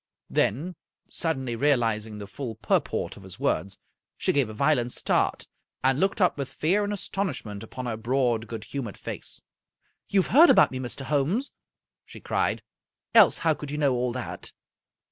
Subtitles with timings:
[0.31, 0.77] Then,
[1.11, 3.77] suddenly realizing the full purport of his words,
[4.17, 5.45] she gave a violent start,
[5.83, 9.43] and looked up with fear and astonishment upon her broad, good humored face."
[10.09, 11.05] You've heard about me, Mr.
[11.05, 11.51] Holmes,"
[12.03, 12.63] she cried,"
[13.21, 14.53] else how could you know all that?